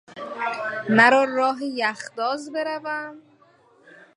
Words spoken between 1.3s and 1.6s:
راه